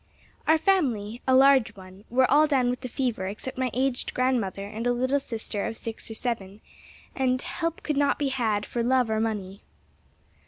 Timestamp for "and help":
7.15-7.83